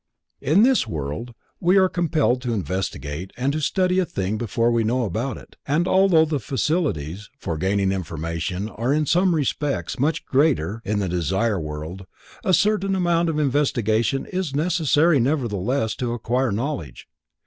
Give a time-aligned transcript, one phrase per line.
[0.41, 4.83] In this world we are compelled to investigate and to study a thing before we
[4.83, 10.25] know about it, and although the facilities for gaining information are in some respects much
[10.25, 12.07] greater in the Desire World,
[12.43, 17.07] a certain amount of investigation is necessary nevertheless to acquire knowledge.